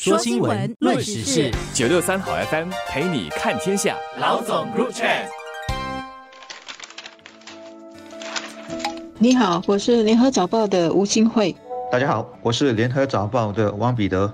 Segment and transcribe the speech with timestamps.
[0.00, 3.96] 说新闻，论时事，九六三好 FM 陪你看天下。
[4.20, 5.26] 老总 Group Chat。
[9.18, 11.52] 你好，我是联合早报的吴新慧。
[11.90, 14.32] 大家好，我是联合早报的王彼得。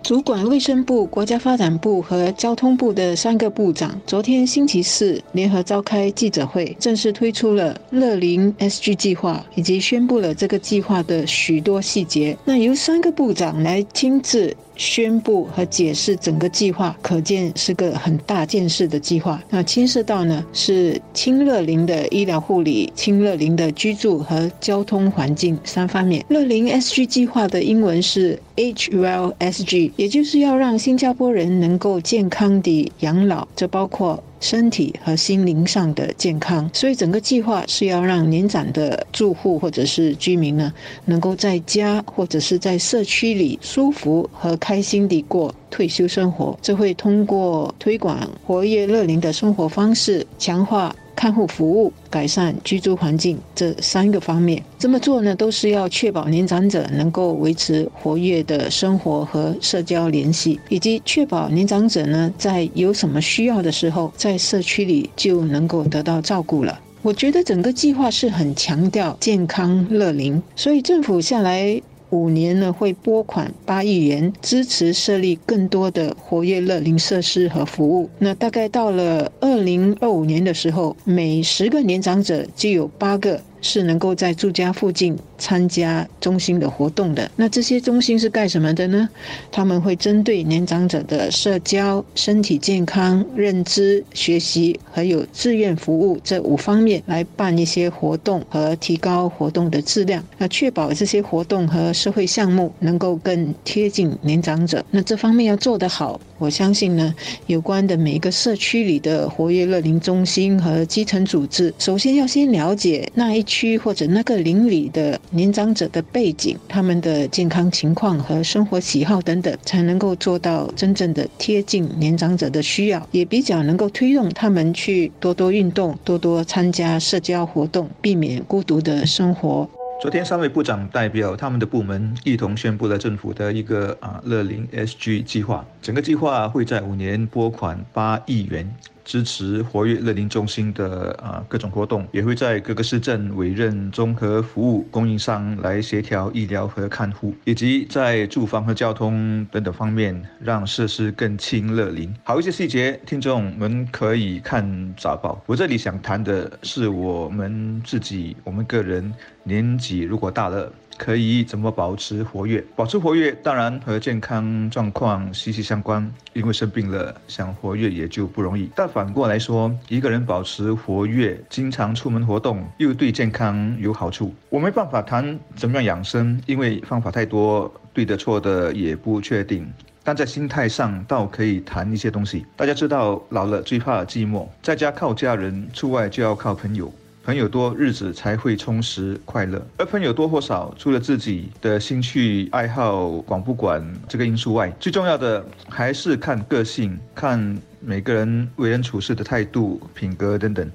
[0.00, 12.38] 主管卫生部、国家发展部和交通部的三个部长，昨天星期四联合召开记者会，正式推出了乐龄 SG 计划，以及宣布了这个计划的许多细节。
[12.44, 14.56] 那由三个部长来亲自。
[14.80, 19.38] 宣布和解释整个计划，可见是个很大件事的计划。
[19.50, 26.24] 那牵涉到呢是清乐林的医疗护理、清乐林的居住和交通环境三方面。
[26.28, 34.22] 乐林 SG 计划的英文是 HILSG，也就是要让新加坡人能够健康地养老，这包括。
[34.40, 40.72] 身体和心灵上的健康，所以整个计划是要让年长的住户或者是居民呢，
[41.04, 46.58] 能够在家或者是在社区里舒服和开心地过退休生活。
[46.60, 50.94] 这会通过推广活跃乐龄的生活方式，强化。
[51.20, 66.80] 看护服务、改善居住环境这三个方面，这么做呢，都是要确保年长者能够维持活跃的生活和社交联系，以及确保年长者呢，在有什么需要的时候，在社区里就能够得到照顾了。
[67.02, 71.82] 我觉得整个计划是很强调健康乐龄，所以政府下来。
[72.10, 78.10] 五年呢，会拨款八亿元支持设立更多的活跃乐龄设施和服务。
[78.18, 83.40] 那大概到了二零二五年的时候，每十个年长者就有八个。
[83.60, 87.30] 是能够在住家附近参加中心的活动的。
[87.36, 89.08] 那这些中心是干什么的呢？
[89.52, 100.24] 他们会针对年长者的社交、身体健康、认知、学习，还有志愿服务这五方面来办一些活动和提高活动的质量。
[100.38, 104.82] 那确保这些活动和社会项目能够更贴近年长者。
[104.90, 107.14] 那这方面要做得好，我相信呢，
[107.46, 113.44] 有关的每一个社区里的活跃乐龄中心和基层组织，首先要先了解那一。
[113.50, 129.68] 区或者那个邻里的年长者的背景、他们的健康情况和生活喜好等等，才能够做到真正的贴近年长者的需要，也比较能够推动他们去多多运动、多多参加社交活动，避免孤独的生活。
[130.00, 138.72] 昨天，三位部长代表他们的部门一同宣布了政府的一个啊乐龄 SG 计划，整个计划会在五年拨款八亿元。
[139.10, 152.14] 支持活跃乐龄中心的啊各种活动，也会在各个市镇委任综合服务供应商来协调医疗和看护，以及在住房和交通等等方面让设施更亲乐龄。
[152.22, 155.42] 好一些细节，听众们可以看杂报。
[155.44, 159.12] 我这里想谈的是我们自己，我们个人
[159.42, 160.72] 年纪如果大了。
[161.00, 162.62] 可以怎么保持活跃？
[162.76, 168.70] 保持活跃当然和健康状况息息相关，因为生病了想活跃也就不容易。
[168.76, 174.34] 但反过来说，一个人保持活跃，经常出门活动，又对健康有好处。
[174.50, 179.66] 我没办法谈怎么样养生，因为方法太多，对的错的也不确定。
[180.04, 182.44] 但在心态上倒可以谈一些东西。
[182.56, 186.92] 大家知道，老了最怕寂寞，在家靠家人，出外就要靠朋友。
[187.22, 189.64] 朋友多，日子才会充实快乐。
[189.76, 200.68] 而朋友多或少，除了自己的兴趣爱好广不广这个因素外，最重要的还是看个性，看每个人为人处事的态度、品格等等。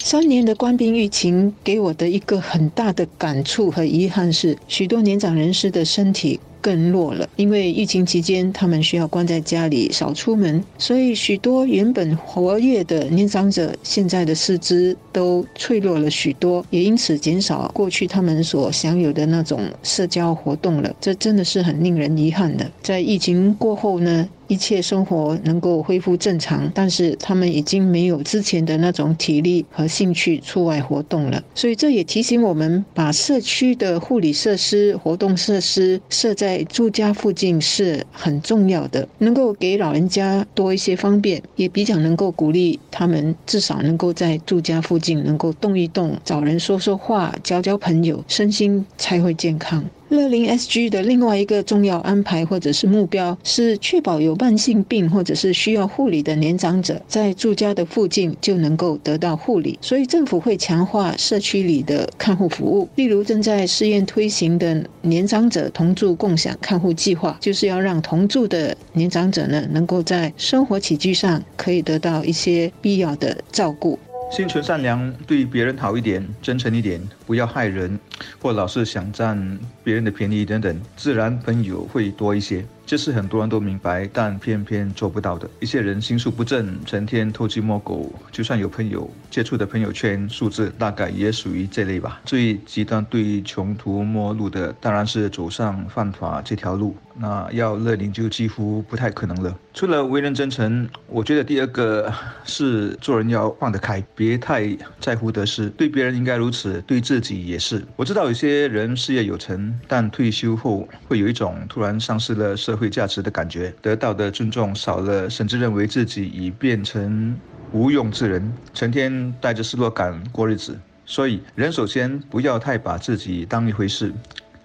[0.00, 6.40] 三年的官兵疫情给我的一个很大的感触和遗憾是，许多年长人士的身体。
[6.64, 20.90] 更弱了，因为疫情期间他们需要关在家里，少出门，所以许多原本活跃的年长者，现在的四肢都脆弱了许多，也因此减少过去他们所享有的那种社交活动了。
[20.98, 22.70] 这真的是很令人遗憾的。
[22.82, 24.26] 在疫情过后呢？
[24.48, 31.42] 一切生活能够恢复正常，但是他们已经没有之前的那种体力和兴趣出外活动了。
[31.54, 49.84] 所以这也提醒我们，把社区的护理设施、活动设施设在住家附近是很重要的，能够给老人家多一些方便，也比较能够鼓励他们至少能够在住家附近能够动一动，找人说说话，交交朋友，身心才会健康。
[50.14, 59.78] 乐龄 SG 的另外一个重要安排或者是目标，是确保有慢性病或者是需要护理的年长者在住家的附近就能够得到护理。
[59.82, 73.98] 所以政府会强化社区里的看护服务，例如正在试验推行的年长者同住共享看护计划，就是要让同住的年长者呢，能够在生活起居上可以得到一些必要的照顾。
[74.30, 77.98] 心存善良，对别人好一点，真诚一点，不要害人，
[78.40, 82.64] 或老是想占别人的便宜等等，自然朋友会多一些。
[82.86, 85.48] 这是很多人都明白，但偏偏做不到的。
[85.58, 92.20] 一些人心术不正，成天偷鸡摸狗，就算有朋友接触的朋友圈数字，大概也属于这类吧。
[92.26, 96.94] 最极端、对穷途末路的，当然是走上犯法这条路。
[97.16, 99.56] 那要乐龄就几乎不太可能了。
[99.72, 102.12] 除了为人真诚，我觉得第二个
[102.44, 105.70] 是做人要放得开，别太在乎得失。
[105.70, 107.80] 对别人应该如此，对自自己也是。
[107.94, 117.38] 我知道有些人事业有成，但退休后会有一种突然丧失了社会价值的感觉，得到的尊重少了，甚至认为自己已变成
[117.70, 120.76] 无用之人，成天带着失落感过日子。
[121.06, 124.12] 所以，人首先不要太把自己当一回事。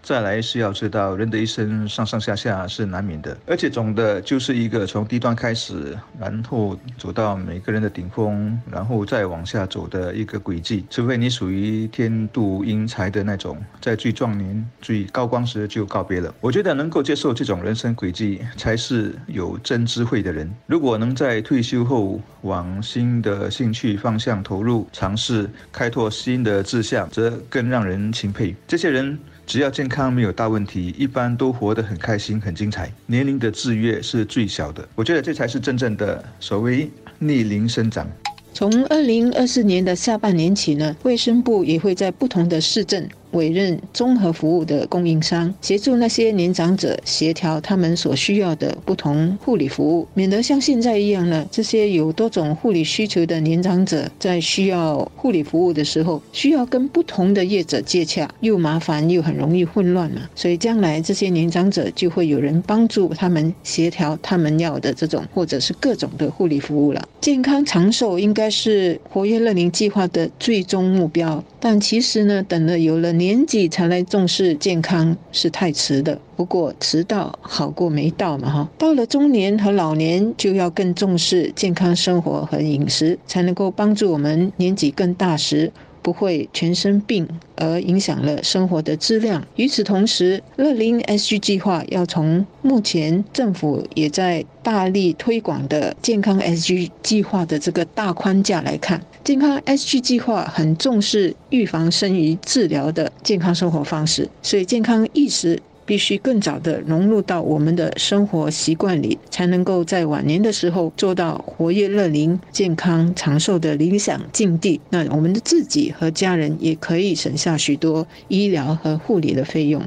[0.10, 10.84] 再来是要知道，人的一生上上下下是难免的，而且总的就是一个从低端开始，然后走到每个人的顶峰，然后再往下走的一个轨迹。
[10.90, 16.34] 除非你属于天妒英才的那种，在最壮年、最高光时就告别了。
[16.42, 20.52] 我觉得能够接受这种人生轨迹，才是有真智慧的人。
[20.66, 28.56] 如果能在退休后往新的兴趣方向投入，尝试开拓新的志向，则更让人钦佩。
[28.68, 29.16] 这些人。
[29.50, 32.88] 只要健康没有大问题，一般都活得很开心、很精彩。
[33.08, 36.88] 年龄的制约是最小的，我觉得这才是真正的所谓
[37.18, 38.08] 逆龄生长。
[38.54, 43.10] 从二零二四年的下半年起呢，卫生部也会在不同的市镇。
[43.32, 60.22] 委任综合服务的供应商，协助那些年长者协调他们所需要的不同护理服务，免得像现在一样呢，这些有多种护理需求的年长者在需要护理服务的时候，需要跟不同的业者接洽，又麻烦又很容易混乱嘛。
[60.34, 67.08] 所以将来这些年长者就会有人帮助他们协调他们要的这种或者是各种的护理服务了。
[67.22, 73.14] 健康长寿应该是活跃乐龄计划的最终目标，但其实呢，等了有了。
[73.20, 78.70] 年纪才来重视健康是太迟的，不过迟到好过没到嘛哈。
[78.78, 85.72] 到了中年和老年就要更重视健康生活和饮食，才能够帮助我们年纪更大时。
[86.02, 87.28] 不会全身病
[87.58, 89.46] 而影响了生活的质量。
[89.58, 105.62] 与此同时，乐龄 SG 计划要从目前政府也在大力推广的健康 SG 计划的这个大框架来看，健康 SG 计划很重视预防胜于治疗的健康生活方式，所以健康意识。
[105.86, 114.80] 必须更早的融入到我们的生活习惯里，才能够在晚年的时候做到活跃乐龄、健康长寿的理想境地。
[114.92, 119.82] 那我们的自己和家人也可以省下许多医疗和护理的费用。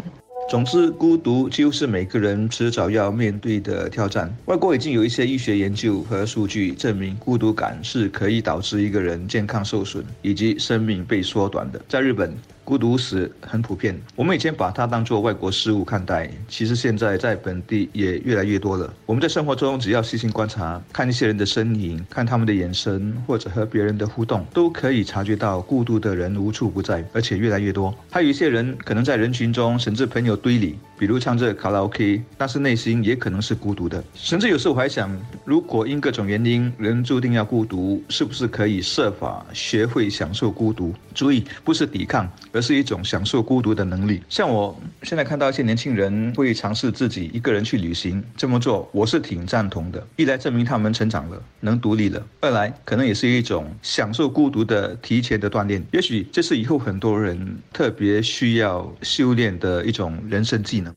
[0.51, 4.35] 总之，孤独几乎是每个人迟早要面对的挑战。
[4.45, 11.81] 外国已经有一些医学研究和数据证明，孤独感是可以导致一个人健康受损以及生命被缩短的。
[11.89, 12.33] 在日本。
[12.65, 18.93] 孤独死很普遍，我们以前把它当作外国事物看待，其实现在在本地也越来越多了。
[19.05, 27.95] 我们在生活中只要细心观察，看一些人的身影，看他们的眼神，或者和别人的互动，都可以察觉到孤独的人无处不在，而且越来越多。
[28.11, 34.01] 还有一些人可能在人群中，甚至朋友堆里，比如唱着卡拉 OK，但是内心也可能是孤独的。
[34.15, 35.11] 甚至有时候我还想，
[35.45, 40.95] 如果因各种原因人注定要孤独，是不是可以设法学会享受孤独？
[41.13, 42.31] 注意，不是抵抗。
[42.53, 44.23] 而是一种享受孤独的能力。
[44.29, 50.07] 像我现在看到一些年轻人会尝试自己一个人去旅行，这么做我是挺赞同的。
[50.17, 55.83] 一来证明他们成长了，能独立了；二来可能也是一种享受孤独的提前的锻炼。
[55.93, 60.92] 也许这是以后很多人特别需要修炼的一种人生技能。